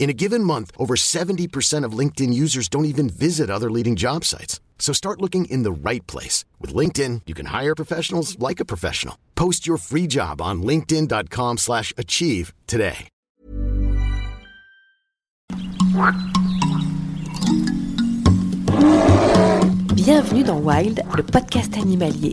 In 0.00 0.08
a 0.08 0.14
given 0.14 0.42
month, 0.42 0.72
over 0.78 0.96
70% 0.96 1.84
of 1.84 1.92
LinkedIn 1.92 2.32
users 2.32 2.68
don't 2.68 2.86
even 2.86 3.10
visit 3.10 3.50
other 3.50 3.70
leading 3.70 3.96
job 3.96 4.24
sites. 4.24 4.58
So 4.78 4.94
start 4.94 5.20
looking 5.20 5.44
in 5.44 5.62
the 5.62 5.70
right 5.70 6.04
place. 6.06 6.46
With 6.58 6.74
LinkedIn, 6.74 7.20
you 7.26 7.34
can 7.34 7.46
hire 7.46 7.74
professionals 7.74 8.38
like 8.38 8.60
a 8.60 8.64
professional. 8.64 9.16
Post 9.36 9.66
your 9.66 9.76
free 9.76 10.06
job 10.08 10.40
on 10.40 10.62
linkedin.com 10.62 11.58
slash 11.58 11.92
achieve 11.98 12.54
today. 12.66 13.08
Bienvenue 19.94 20.44
dans 20.44 20.60
Wild, 20.60 21.02
le 21.14 21.22
podcast 21.22 21.76
animalier. 21.76 22.32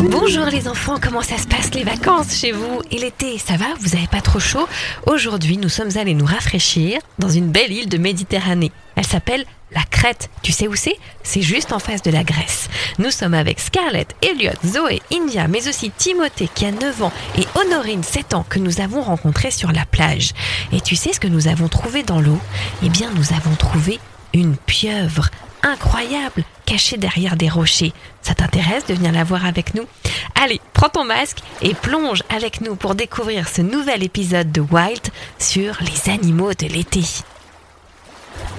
Bonjour 0.00 0.46
les 0.46 0.68
enfants, 0.68 0.96
comment 1.02 1.22
ça 1.22 1.38
se 1.38 1.48
passe 1.48 1.74
les 1.74 1.82
vacances 1.82 2.36
chez 2.36 2.52
vous? 2.52 2.82
Et 2.92 2.98
l'été, 2.98 3.36
ça 3.36 3.56
va? 3.56 3.66
Vous 3.80 3.96
avez 3.96 4.06
pas 4.06 4.20
trop 4.20 4.38
chaud? 4.38 4.68
Aujourd'hui, 5.06 5.56
nous 5.56 5.68
sommes 5.68 5.96
allés 5.96 6.14
nous 6.14 6.24
rafraîchir 6.24 7.00
dans 7.18 7.28
une 7.28 7.50
belle 7.50 7.72
île 7.72 7.88
de 7.88 7.98
Méditerranée. 7.98 8.70
Elle 8.94 9.06
s'appelle 9.06 9.44
la 9.72 9.82
Crète. 9.82 10.30
Tu 10.42 10.52
sais 10.52 10.68
où 10.68 10.76
c'est? 10.76 10.96
C'est 11.24 11.42
juste 11.42 11.72
en 11.72 11.80
face 11.80 12.02
de 12.02 12.12
la 12.12 12.22
Grèce. 12.22 12.68
Nous 12.98 13.10
sommes 13.10 13.34
avec 13.34 13.58
Scarlett, 13.58 14.14
Elliot, 14.22 14.52
Zoé, 14.64 15.02
India, 15.12 15.48
mais 15.48 15.68
aussi 15.68 15.90
Timothée 15.90 16.48
qui 16.54 16.64
a 16.64 16.70
9 16.70 17.02
ans 17.02 17.12
et 17.36 17.46
Honorine 17.56 18.04
7 18.04 18.34
ans 18.34 18.46
que 18.48 18.60
nous 18.60 18.80
avons 18.80 19.02
rencontrés 19.02 19.50
sur 19.50 19.72
la 19.72 19.84
plage. 19.84 20.30
Et 20.72 20.80
tu 20.80 20.94
sais 20.94 21.12
ce 21.12 21.20
que 21.20 21.26
nous 21.28 21.48
avons 21.48 21.68
trouvé 21.68 22.04
dans 22.04 22.20
l'eau? 22.20 22.38
Eh 22.84 22.88
bien, 22.88 23.10
nous 23.16 23.32
avons 23.36 23.56
trouvé 23.56 23.98
une 24.32 24.56
pieuvre 24.56 25.30
incroyable 25.62 26.44
cachée 26.66 26.96
derrière 26.96 27.36
des 27.36 27.48
rochers. 27.48 27.92
Ça 28.22 28.34
t'intéresse 28.34 28.86
de 28.86 28.94
venir 28.94 29.12
la 29.12 29.24
voir 29.24 29.46
avec 29.46 29.74
nous? 29.74 29.86
Allez, 30.34 30.60
prends 30.74 30.88
ton 30.88 31.04
masque 31.04 31.38
et 31.62 31.74
plonge 31.74 32.22
avec 32.28 32.60
nous 32.60 32.76
pour 32.76 32.94
découvrir 32.94 33.48
ce 33.48 33.62
nouvel 33.62 34.02
épisode 34.02 34.52
de 34.52 34.60
Wild 34.60 35.08
sur 35.38 35.76
les 35.80 36.12
animaux 36.12 36.52
de 36.52 36.66
l'été. 36.66 37.02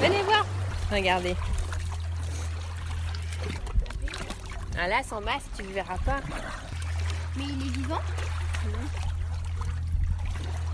Venez 0.02 0.22
voir 0.24 0.46
Regardez. 0.92 1.36
Ah 4.82 4.88
là, 4.88 5.02
sans 5.08 5.22
masque, 5.22 5.48
tu 5.58 5.64
ne 5.64 5.74
verras 5.74 5.98
pas. 6.06 6.22
Mais 7.36 7.44
il 7.44 7.68
est 7.68 7.72
vivant 7.72 8.02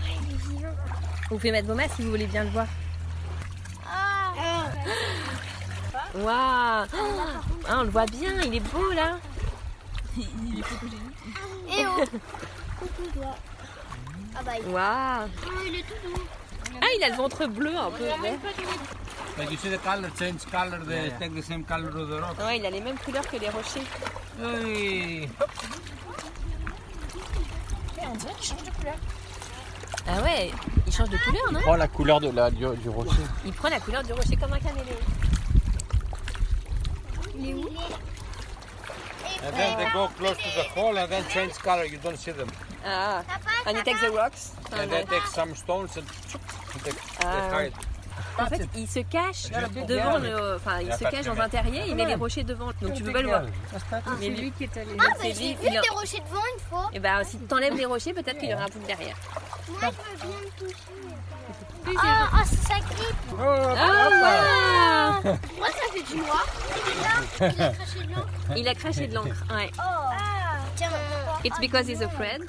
Ouais, 0.00 0.14
il 0.22 0.34
est 0.34 0.56
vivant. 0.56 0.74
Vous 1.28 1.36
pouvez 1.36 1.50
mettre 1.50 1.68
vos 1.68 1.74
masques 1.74 1.96
si 1.96 2.02
vous 2.02 2.10
voulez 2.10 2.26
bien 2.26 2.44
le 2.44 2.50
voir. 2.50 2.66
Ah, 3.84 4.32
Waouh 6.16 6.86
ah, 7.68 7.78
On 7.78 7.82
le 7.82 7.90
voit 7.90 8.06
bien, 8.06 8.32
il 8.44 8.54
est 8.54 8.60
beau 8.60 8.90
là. 8.92 9.18
Et 10.18 11.84
oh 11.86 12.04
Coucou 12.78 13.10
toi. 13.12 13.34
Ah 14.34 14.42
bah 14.44 14.52
il, 14.58 14.72
Waouh 14.72 15.28
oh, 15.46 15.50
il 15.66 15.74
est 15.74 15.82
tout 15.82 16.08
doux. 16.08 16.22
Ah, 16.80 16.86
il 16.96 17.04
a 17.04 17.10
le 17.10 17.16
ventre 17.16 17.46
bleu 17.46 17.76
un 17.76 17.90
peu. 17.90 18.04
Ouais, 18.04 18.38
Like 19.38 19.50
you 19.50 19.58
see 19.58 19.68
the 19.68 19.78
color 19.82 20.08
change 20.18 20.46
color, 20.50 20.78
they 20.86 21.10
take 21.18 21.34
the 21.34 21.42
same 21.42 21.62
color 21.64 21.88
of 21.88 22.08
the 22.08 22.20
rock. 22.22 22.38
Ouais, 22.38 22.58
il 22.58 22.64
a 22.64 22.70
les 22.70 22.80
mêmes 22.80 22.96
couleurs 22.98 23.26
que 23.28 23.36
les 23.36 23.50
rochers. 23.50 23.82
Hey. 24.42 25.28
On 28.08 28.14
dirait 28.14 28.32
qu'il 28.34 28.48
change 28.48 28.62
de 28.62 28.70
couleur. 28.70 28.94
Ah 30.08 30.22
ouais, 30.22 30.50
il 30.86 30.92
change 30.92 31.10
de 31.10 31.18
couleur, 31.18 31.52
non? 31.52 31.60
Oh 31.68 31.76
la 31.76 31.88
couleur 31.88 32.20
de 32.20 32.30
la, 32.30 32.50
du, 32.50 32.64
du 32.76 32.88
rocher. 32.88 33.22
Il 33.44 33.52
prend 33.52 33.68
la 33.68 33.80
couleur 33.80 34.02
du 34.02 34.12
rocher 34.12 34.36
comme 34.36 34.52
un 34.54 34.58
caméléon. 34.58 34.96
Il 37.38 37.50
est 37.50 37.54
où 37.54 37.68
And 39.44 39.54
then 39.54 39.76
they 39.78 39.88
go 39.92 40.08
close 40.18 40.36
to 40.38 40.50
the 40.56 40.64
hole 40.74 40.96
and 40.98 41.10
then 41.10 41.24
change 41.28 41.52
color. 41.54 41.84
You 41.84 41.98
don't 41.98 42.18
see 42.18 42.32
them. 42.32 42.48
Ah, 42.84 43.22
and 43.66 43.76
he 43.76 43.82
takes 43.82 44.00
the 44.00 44.10
rocks. 44.10 44.52
And 44.72 44.90
they 44.90 45.04
take 45.04 45.26
some 45.26 45.54
stones 45.54 45.96
and, 45.96 46.06
and 46.72 46.80
they, 46.82 46.92
Ah. 47.22 47.48
they 47.48 47.54
hide. 47.54 47.72
En 48.38 48.46
fait, 48.46 48.68
il 48.74 48.88
se 48.88 49.00
cache 49.00 49.50
devant 49.88 50.18
le, 50.18 50.56
enfin, 50.56 50.80
il 50.80 50.92
se 50.92 51.04
cache 51.04 51.26
dans 51.26 51.40
un 51.40 51.48
terrier, 51.48 51.82
il 51.88 51.96
met 51.96 52.04
les 52.04 52.14
rochers 52.14 52.44
devant, 52.44 52.70
donc 52.80 52.94
tu 52.94 53.02
peux 53.02 53.12
pas 53.12 53.22
le 53.22 53.28
voir. 53.28 53.42
Mais 54.20 54.28
lui 54.28 54.52
qui 54.52 54.64
est 54.64 54.76
allé. 54.76 54.90
Ah 54.98 55.04
bah 55.18 55.24
j'ai 55.24 55.54
vu 55.54 55.70
des 55.70 55.88
rochers 55.90 56.22
devant 56.28 56.42
une 56.54 56.60
fois. 56.68 56.90
Et 56.92 56.98
ben 57.00 57.22
si 57.24 57.38
tu 57.38 57.54
enlèves 57.54 57.76
les 57.76 57.86
rochers, 57.86 58.12
peut-être 58.12 58.38
qu'il 58.38 58.50
y 58.50 58.54
aura 58.54 58.64
un 58.64 58.68
truc 58.68 58.86
derrière. 58.86 59.16
Moi 59.68 59.80
je 59.80 59.86
veux 59.86 60.28
bien 60.28 60.38
me 60.38 60.50
toucher. 60.58 60.74
Ah, 61.98 62.28
ah 62.32 62.44
ça 62.44 62.74
grippe. 62.74 63.40
Ah, 63.40 65.20
Moi 65.56 65.68
ça 65.68 65.86
fait 65.92 66.02
du 66.02 66.16
noir. 66.16 66.46
Il 67.40 67.46
a 67.46 67.54
craché 67.54 68.06
de 68.06 68.14
l'encre. 68.14 68.56
Il 68.56 68.68
a 68.68 68.74
craché 68.74 69.06
de 69.06 69.14
l'encre. 69.14 69.44
Ouais. 69.54 69.70
Oh. 69.78 69.82
Tiens, 70.76 70.90
maman. 70.90 71.40
It's 71.44 71.58
because 71.60 71.88
he's 71.88 72.02
afraid. 72.02 72.42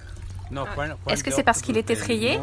Est-ce 1.08 1.24
que 1.24 1.32
c'est 1.32 1.44
parce 1.44 1.62
qu'il 1.62 1.78
est 1.78 1.90
effrayé? 1.90 2.40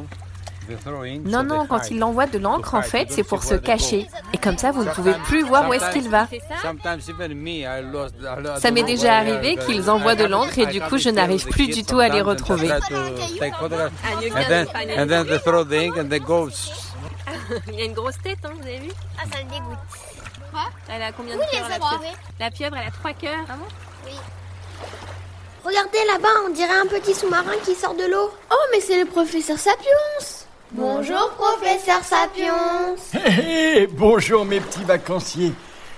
Non, 1.25 1.43
non, 1.43 1.67
quand 1.67 1.87
hide. 1.87 1.97
il 1.97 2.05
envoie 2.05 2.27
de 2.27 2.39
l'encre, 2.39 2.75
en 2.75 2.83
fait, 2.83 3.09
c'est 3.11 3.23
pour 3.25 3.43
se 3.45 3.55
cacher. 3.55 4.09
Et 4.33 4.39
comme 4.39 4.57
ça, 4.59 4.71
vous 4.71 4.85
ne 4.85 4.91
pouvez 4.91 5.13
plus 5.25 5.43
voir 5.43 5.69
où 5.69 5.73
est-ce 5.75 5.91
qu'il 5.93 6.09
va. 6.09 6.27
Sometimes 6.63 7.01
even 7.09 7.35
me, 7.35 7.51
I 7.63 7.83
lost, 7.83 8.15
I 8.21 8.41
lost- 8.43 8.63
Ça 8.63 8.71
m'est 8.71 8.83
déjà 8.83 9.17
arrivé 9.19 9.57
qu'ils 9.57 9.91
envoient 9.91 10.15
de 10.15 10.25
I 10.25 10.29
l'encre 10.29 10.59
et 10.59 10.65
can't- 10.67 10.71
du 10.73 10.81
coup, 10.81 10.99
je 10.99 11.11
n'arrive 11.11 11.47
plus 11.49 11.67
du 11.69 11.85
tout 11.85 11.99
à 11.99 12.09
les 12.09 12.23
retrouver. 12.23 12.71
Ah. 12.71 12.79
Il 17.73 17.81
a 17.81 17.85
une 17.85 17.93
grosse 17.93 18.19
tête, 18.23 18.39
hein, 18.45 18.51
vous 18.55 18.63
avez 18.67 18.79
vu? 18.79 18.91
Ah 19.19 19.23
ça 19.33 19.43
me 19.45 19.51
dégoûte. 19.51 19.79
Elle 20.89 21.03
a 21.03 21.13
combien 21.13 21.35
de 21.35 21.41
Oui, 21.41 21.47
cœurs 21.51 21.69
la 21.69 21.77
trois. 21.79 21.99
pieuvre 21.99 22.15
La 22.41 22.51
pieuvre, 22.51 22.77
elle 22.81 22.89
a 22.89 22.91
trois 22.91 23.13
cœurs. 23.13 23.45
Regardez 25.65 25.99
là-bas, 26.13 26.29
on 26.47 26.51
dirait 26.53 26.79
un 26.79 26.87
petit 26.87 27.15
sous-marin 27.15 27.53
qui 27.65 27.75
sort 27.75 27.95
de 27.95 28.05
l'eau. 28.11 28.31
Oh, 28.53 28.55
mais 28.73 28.81
c'est 28.81 28.99
le 29.03 29.07
professeur 29.07 29.59
Sapiens 29.59 29.89
Bonjour, 30.77 31.31
professeur 31.39 32.03
Sapiens 32.03 32.97
hé, 33.15 33.87
bonjour 33.87 34.45
mes 34.45 34.59
petits 34.59 34.83
vacanciers. 34.83 35.53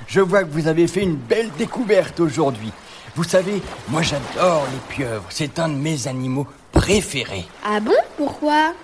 Je 0.06 0.20
vois 0.20 0.44
que 0.44 0.50
vous 0.50 0.68
avez 0.68 0.86
fait 0.86 1.00
une 1.00 1.16
belle 1.16 1.50
découverte 1.56 2.20
aujourd'hui. 2.20 2.70
Vous 3.14 3.24
savez, 3.24 3.62
moi 3.88 4.02
j'adore 4.02 4.66
les 4.70 4.94
pieuvres. 4.94 5.24
C'est 5.30 5.58
un 5.60 5.70
de 5.70 5.76
mes 5.76 6.08
animaux 6.08 6.46
préférés. 6.72 7.46
Ah 7.64 7.80
bon? 7.80 7.94
Pourquoi? 8.18 8.74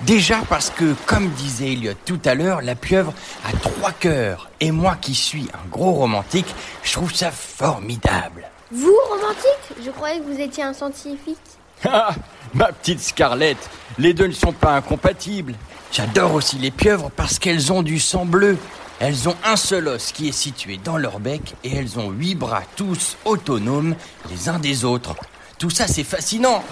Déjà 0.00 0.40
parce 0.48 0.70
que, 0.70 0.94
comme 1.04 1.28
disait 1.32 1.72
Elliot 1.72 1.92
tout 2.06 2.20
à 2.24 2.34
l'heure, 2.34 2.62
la 2.62 2.74
pieuvre 2.74 3.12
a 3.46 3.54
trois 3.58 3.92
cœurs. 3.92 4.48
Et 4.60 4.70
moi 4.70 4.96
qui 4.98 5.14
suis 5.14 5.50
un 5.52 5.68
gros 5.68 5.92
romantique, 5.92 6.54
je 6.82 6.92
trouve 6.94 7.12
ça 7.14 7.30
formidable. 7.30 8.48
Vous, 8.72 8.96
romantique? 9.10 9.84
Je 9.84 9.90
croyais 9.90 10.20
que 10.20 10.24
vous 10.24 10.40
étiez 10.40 10.62
un 10.64 10.72
scientifique. 10.72 11.36
Ah, 11.84 12.14
ma 12.54 12.72
petite 12.72 13.00
Scarlett, 13.00 13.58
les 13.98 14.14
deux 14.14 14.26
ne 14.26 14.32
sont 14.32 14.52
pas 14.52 14.72
incompatibles. 14.72 15.54
J'adore 15.92 16.34
aussi 16.34 16.56
les 16.58 16.70
pieuvres 16.70 17.10
parce 17.14 17.38
qu'elles 17.38 17.72
ont 17.72 17.82
du 17.82 18.00
sang 18.00 18.24
bleu. 18.24 18.56
Elles 19.00 19.28
ont 19.28 19.36
un 19.44 19.56
seul 19.56 19.88
os 19.88 20.12
qui 20.12 20.28
est 20.28 20.32
situé 20.32 20.78
dans 20.82 20.96
leur 20.96 21.20
bec 21.20 21.54
et 21.64 21.76
elles 21.76 21.98
ont 21.98 22.10
huit 22.10 22.34
bras 22.34 22.62
tous 22.76 23.16
autonomes 23.24 23.94
les 24.30 24.48
uns 24.48 24.58
des 24.58 24.84
autres. 24.84 25.14
Tout 25.58 25.70
ça 25.70 25.86
c'est 25.86 26.04
fascinant. 26.04 26.62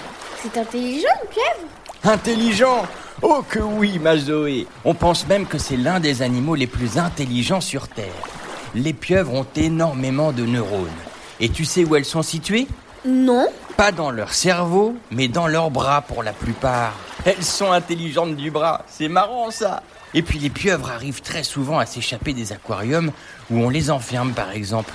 C'est 0.42 0.56
intelligent, 0.56 1.08
une 1.22 1.28
pieuvre 1.28 2.14
Intelligent 2.14 2.86
Oh 3.22 3.44
que 3.48 3.60
oui, 3.60 4.00
ma 4.00 4.16
Zoé 4.16 4.66
On 4.84 4.94
pense 4.94 5.28
même 5.28 5.46
que 5.46 5.58
c'est 5.58 5.76
l'un 5.76 6.00
des 6.00 6.22
animaux 6.22 6.56
les 6.56 6.66
plus 6.66 6.98
intelligents 6.98 7.60
sur 7.60 7.86
Terre. 7.86 8.06
Les 8.74 8.92
pieuvres 8.92 9.34
ont 9.34 9.46
énormément 9.54 10.32
de 10.32 10.44
neurones. 10.44 10.88
Et 11.38 11.48
tu 11.48 11.64
sais 11.64 11.84
où 11.84 11.94
elles 11.94 12.04
sont 12.04 12.22
situées? 12.22 12.66
Non. 13.04 13.48
Pas 13.76 13.92
dans 13.92 14.10
leur 14.10 14.32
cerveau, 14.32 14.96
mais 15.10 15.28
dans 15.28 15.46
leurs 15.46 15.70
bras 15.70 16.02
pour 16.02 16.22
la 16.22 16.32
plupart. 16.32 16.92
Elles 17.24 17.42
sont 17.42 17.72
intelligentes 17.72 18.36
du 18.36 18.50
bras, 18.50 18.84
c'est 18.86 19.08
marrant 19.08 19.50
ça. 19.50 19.82
Et 20.14 20.22
puis 20.22 20.38
les 20.38 20.50
pieuvres 20.50 20.90
arrivent 20.90 21.22
très 21.22 21.42
souvent 21.42 21.78
à 21.78 21.86
s'échapper 21.86 22.32
des 22.32 22.52
aquariums 22.52 23.12
où 23.50 23.58
on 23.60 23.70
les 23.70 23.90
enferme 23.90 24.32
par 24.32 24.50
exemple. 24.50 24.92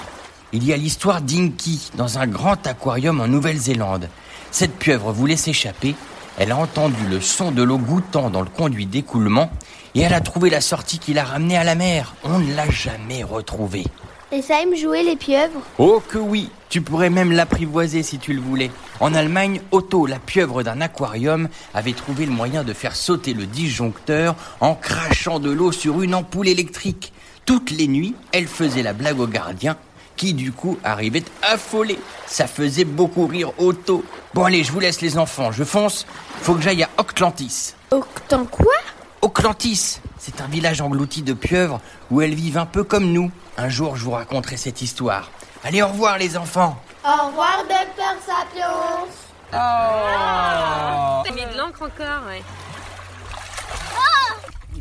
Il 0.53 0.63
y 0.63 0.73
a 0.73 0.77
l'histoire 0.77 1.21
d'Inky 1.21 1.91
dans 1.95 2.19
un 2.19 2.27
grand 2.27 2.65
aquarium 2.67 3.19
en 3.19 3.27
Nouvelle-Zélande. 3.27 4.09
Cette 4.51 4.77
pieuvre 4.77 5.11
voulait 5.11 5.35
s'échapper, 5.35 5.95
elle 6.39 6.51
a 6.51 6.57
entendu 6.57 7.03
le 7.09 7.19
son 7.19 7.51
de 7.51 7.63
l'eau 7.63 7.79
goûtant 7.79 8.29
dans 8.29 8.41
le 8.41 8.49
conduit 8.49 8.85
d'écoulement 8.85 9.49
Et 9.95 10.01
elle 10.01 10.13
a 10.13 10.21
trouvé 10.21 10.51
la 10.51 10.61
sortie 10.61 10.99
qui 10.99 11.13
l'a 11.13 11.23
ramenée 11.23 11.57
à 11.57 11.63
la 11.63 11.73
mer. 11.73 12.13
On 12.23 12.37
ne 12.37 12.53
l'a 12.53 12.69
jamais 12.69 13.23
retrouvée. 13.23 13.85
Et 14.31 14.41
ça 14.41 14.61
aime 14.61 14.75
jouer 14.75 15.03
les 15.03 15.15
pieuvres 15.15 15.61
Oh 15.77 16.01
que 16.05 16.17
oui 16.17 16.49
Tu 16.67 16.81
pourrais 16.81 17.09
même 17.09 17.31
l'apprivoiser 17.31 18.03
si 18.03 18.19
tu 18.19 18.33
le 18.33 18.41
voulais. 18.41 18.71
En 18.99 19.13
Allemagne, 19.13 19.61
Otto, 19.71 20.05
la 20.05 20.19
pieuvre 20.19 20.63
d'un 20.63 20.81
aquarium, 20.81 21.47
avait 21.73 21.93
trouvé 21.93 22.25
le 22.25 22.33
moyen 22.33 22.65
de 22.65 22.73
faire 22.73 22.95
sauter 22.97 23.33
le 23.33 23.45
disjoncteur 23.45 24.35
en 24.59 24.75
crachant 24.75 25.39
de 25.39 25.49
l'eau 25.49 25.71
sur 25.71 26.01
une 26.01 26.13
ampoule 26.13 26.49
électrique. 26.49 27.13
Toutes 27.45 27.71
les 27.71 27.87
nuits, 27.87 28.15
elle 28.33 28.47
faisait 28.47 28.83
la 28.83 28.91
blague 28.91 29.21
au 29.21 29.27
gardien, 29.27 29.77
qui 30.17 30.33
du 30.33 30.51
coup 30.51 30.77
arrivait 30.83 31.23
affolé. 31.41 31.97
Ça 32.25 32.47
faisait 32.47 32.83
beaucoup 32.83 33.27
rire 33.27 33.53
Otto. 33.57 34.03
Bon 34.33 34.43
allez, 34.43 34.65
je 34.65 34.73
vous 34.73 34.81
laisse 34.81 34.99
les 34.99 35.17
enfants, 35.17 35.53
je 35.53 35.63
fonce. 35.63 36.05
Faut 36.41 36.55
que 36.55 36.61
j'aille 36.61 36.83
à 36.83 36.89
Octlantis. 36.97 37.75
Octan 37.91 38.43
quoi? 38.45 38.73
Octlantis, 39.21 40.01
c'est 40.19 40.41
un 40.41 40.47
village 40.47 40.81
englouti 40.81 41.21
de 41.21 41.33
pieuvres 41.33 41.79
où 42.11 42.21
elles 42.21 42.33
vivent 42.35 42.57
un 42.57 42.65
peu 42.65 42.83
comme 42.83 43.11
nous. 43.11 43.31
Un 43.57 43.69
jour, 43.69 43.95
je 43.95 44.03
vous 44.03 44.11
raconterai 44.11 44.57
cette 44.57 44.81
histoire. 44.81 45.31
Allez, 45.63 45.81
au 45.81 45.87
revoir 45.87 46.17
les 46.17 46.37
enfants. 46.37 46.81
Au 47.03 47.27
revoir, 47.27 47.57
Docteur 47.59 48.15
Sapiens 48.25 49.07
T'as 49.51 51.31
mis 51.33 51.45
de 51.45 51.57
l'encre 51.57 51.83
encore, 51.83 52.27
ouais. 52.27 52.43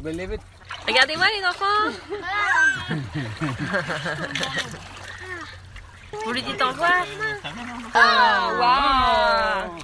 Believe 0.02 0.34
it. 0.34 0.40
Regardez-moi 0.86 1.26
les 1.38 1.46
enfants 1.46 1.90
Vous 6.24 6.32
lui 6.32 6.42
dites 6.42 6.62
au 6.62 6.68
revoir 6.68 7.04
Oh, 7.94 8.58
waouh 8.60 9.78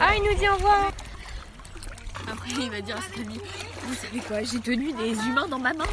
Ah, 0.00 0.14
il 0.16 0.22
nous 0.22 0.34
dit 0.38 0.48
au 0.48 0.54
revoir 0.54 0.90
Après, 2.30 2.50
il 2.50 2.70
va 2.70 2.80
dire 2.80 2.96
à 2.96 3.00
ses 3.14 3.20
amis 3.22 3.40
Vous 3.86 3.94
savez 3.94 4.20
quoi, 4.26 4.38
j'ai 4.42 4.60
tenu 4.60 4.92
des 4.92 5.12
humains 5.28 5.46
dans 5.50 5.58
ma 5.58 5.72
main. 5.74 5.84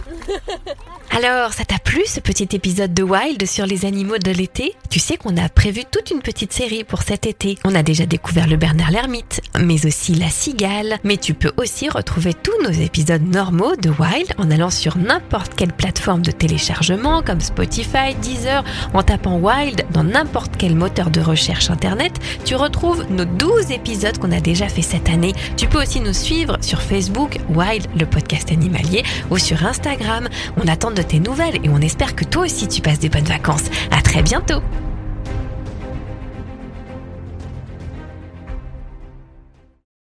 Alors, 1.12 1.52
ça 1.52 1.66
t'a 1.66 1.78
plu 1.78 2.02
ce 2.06 2.22
petit 2.22 2.48
épisode 2.54 2.94
de 2.94 3.04
Wild 3.04 3.46
sur 3.46 3.66
les 3.66 3.86
animaux 3.86 4.18
de 4.18 4.32
l'été? 4.32 4.74
Tu 4.90 5.00
sais 5.00 5.18
qu'on 5.18 5.36
a 5.36 5.50
prévu 5.50 5.84
toute 5.92 6.10
une 6.10 6.22
petite 6.22 6.54
série 6.54 6.86
pour 6.86 7.02
cet 7.02 7.26
été. 7.26 7.58
On 7.66 7.76
a 7.76 7.84
déjà 7.84 8.06
découvert 8.06 8.48
le 8.48 8.56
Bernard 8.56 8.92
l'ermite, 8.92 9.42
mais 9.60 9.86
aussi 9.86 10.16
la 10.16 10.30
cigale. 10.30 11.00
Mais 11.04 11.18
tu 11.18 11.34
peux 11.34 11.52
aussi 11.58 11.90
retrouver 11.90 12.34
tous 12.34 12.64
nos 12.64 12.72
épisodes 12.72 13.24
normaux 13.24 13.76
de 13.76 13.90
Wild 13.90 14.34
en 14.38 14.50
allant 14.52 14.70
sur 14.70 14.98
n'importe 14.98 15.56
quelle 15.56 15.74
plateforme 15.74 16.22
de 16.22 16.32
téléchargement 16.32 17.22
comme 17.22 17.42
Spotify, 17.42 18.16
Deezer, 18.22 18.64
en 18.94 19.04
tapant 19.04 19.38
Wild 19.38 19.86
dans 19.92 20.06
n'importe 20.06 20.54
quel 20.58 20.76
moteur 20.76 21.10
de 21.10 21.20
recherche 21.20 21.70
internet. 21.70 22.14
Tu 22.46 22.56
retrouves 22.56 23.06
nos 23.10 23.26
12 23.26 23.72
épisodes 23.72 24.18
qu'on 24.18 24.32
a 24.32 24.40
déjà 24.40 24.70
fait 24.70 24.82
cette 24.82 25.10
année. 25.10 25.34
Tu 25.58 25.68
peux 25.68 25.82
aussi 25.82 26.00
nous 26.00 26.14
suivre 26.14 26.58
sur 26.62 26.82
Facebook, 26.82 27.38
Wild, 27.50 27.81
le 27.98 28.06
podcast 28.06 28.52
animalier, 28.52 29.04
ou 29.30 29.38
sur 29.38 29.66
Instagram. 29.66 30.28
On 30.58 30.68
attend 30.68 30.92
de 30.92 31.02
tes 31.02 31.20
nouvelles 31.20 31.60
et 31.64 31.70
on 31.70 31.80
espère 31.80 32.16
que 32.16 32.26
toi 32.26 32.44
aussi 32.44 32.68
tu 32.68 32.82
passes 32.82 33.00
des 33.00 33.10
bonnes 33.10 33.24
vacances. 33.24 33.70
À 33.92 34.02
très 34.02 34.22
bientôt! 34.22 34.62